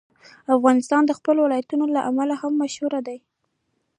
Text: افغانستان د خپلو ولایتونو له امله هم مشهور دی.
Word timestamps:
افغانستان 0.55 1.01
د 1.05 1.11
خپلو 1.17 1.39
ولایتونو 1.43 1.85
له 1.95 2.01
امله 2.09 2.35
هم 2.41 2.53
مشهور 2.63 2.93
دی. 3.07 3.17